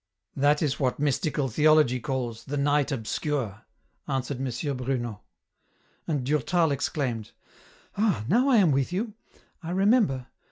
[0.45, 3.61] "That is what mystical theology calls' the Night Obscure,'"
[4.07, 4.75] answered M.
[4.77, 5.21] Bruno.
[6.07, 7.33] And Durtal exclaimed,"
[7.97, 8.25] Ah!
[8.27, 9.13] now I am with you;
[9.61, 10.25] I remember